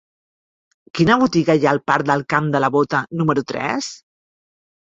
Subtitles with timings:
[0.99, 3.93] Quina botiga hi ha al parc del Camp de la Bota número tres?